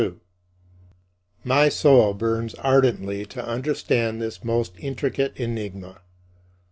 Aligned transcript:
My 1.43 1.69
soul 1.69 2.15
burns 2.15 2.55
ardently 2.55 3.23
to 3.27 3.45
understand 3.45 4.19
this 4.19 4.43
most 4.43 4.73
intricate 4.79 5.37
enigma. 5.37 6.01